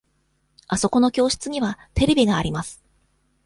[0.67, 2.81] あそこの教室にはテレビがあります。